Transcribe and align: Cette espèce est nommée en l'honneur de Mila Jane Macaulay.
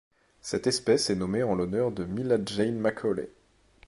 Cette 0.41 0.65
espèce 0.65 1.11
est 1.11 1.15
nommée 1.15 1.43
en 1.43 1.53
l'honneur 1.53 1.91
de 1.91 2.05
Mila 2.05 2.39
Jane 2.43 2.79
Macaulay. 2.79 3.29